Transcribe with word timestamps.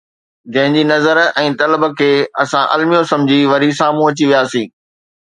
جنهن 0.53 0.71
جي 0.77 0.85
نظر 0.91 1.21
۽ 1.41 1.51
طلب 1.59 1.87
کي 2.01 2.09
اسان 2.47 2.75
الميو 2.79 3.05
سمجهي، 3.13 3.41
وري 3.55 3.73
سامهون 3.85 4.15
اچي 4.21 4.33
وياسين 4.35 4.79